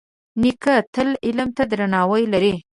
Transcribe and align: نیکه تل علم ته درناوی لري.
نیکه 0.41 0.75
تل 0.93 1.09
علم 1.25 1.49
ته 1.57 1.63
درناوی 1.71 2.23
لري. 2.33 2.55